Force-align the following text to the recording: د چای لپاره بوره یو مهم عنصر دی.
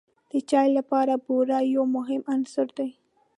د 0.31 0.33
چای 0.49 0.67
لپاره 0.77 1.13
بوره 1.25 1.57
یو 1.75 1.83
مهم 1.95 2.21
عنصر 2.33 2.67
دی. 2.77 2.89